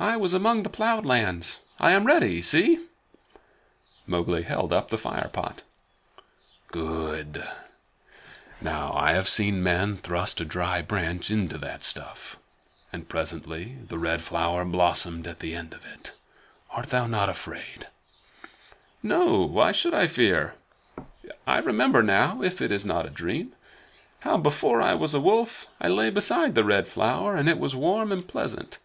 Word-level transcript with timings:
"I 0.00 0.16
was 0.16 0.32
among 0.32 0.62
the 0.62 0.70
plowed 0.70 1.04
lands. 1.04 1.58
I 1.80 1.90
am 1.90 2.04
ready. 2.06 2.40
See!" 2.40 2.86
Mowgli 4.06 4.44
held 4.44 4.72
up 4.72 4.90
the 4.90 4.96
fire 4.96 5.26
pot. 5.32 5.64
"Good! 6.70 7.42
Now, 8.60 8.92
I 8.94 9.10
have 9.14 9.28
seen 9.28 9.60
men 9.60 9.96
thrust 9.96 10.40
a 10.40 10.44
dry 10.44 10.82
branch 10.82 11.32
into 11.32 11.58
that 11.58 11.82
stuff, 11.82 12.36
and 12.92 13.08
presently 13.08 13.76
the 13.88 13.98
Red 13.98 14.22
Flower 14.22 14.64
blossomed 14.64 15.26
at 15.26 15.40
the 15.40 15.56
end 15.56 15.74
of 15.74 15.84
it. 15.84 16.14
Art 16.70 16.90
thou 16.90 17.08
not 17.08 17.28
afraid?" 17.28 17.88
"No. 19.02 19.40
Why 19.40 19.72
should 19.72 19.94
I 19.94 20.06
fear? 20.06 20.54
I 21.44 21.58
remember 21.58 22.04
now 22.04 22.40
if 22.40 22.62
it 22.62 22.70
is 22.70 22.86
not 22.86 23.04
a 23.06 23.10
dream 23.10 23.52
how, 24.20 24.36
before 24.36 24.80
I 24.80 24.94
was 24.94 25.12
a 25.12 25.18
Wolf, 25.20 25.66
I 25.80 25.88
lay 25.88 26.08
beside 26.08 26.54
the 26.54 26.62
Red 26.62 26.86
Flower, 26.86 27.36
and 27.36 27.48
it 27.48 27.58
was 27.58 27.74
warm 27.74 28.12
and 28.12 28.24
pleasant." 28.28 28.78